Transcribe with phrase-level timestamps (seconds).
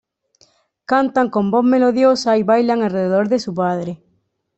[0.91, 4.01] Cantan con voz melodiosa y bailan alrededor de su padre.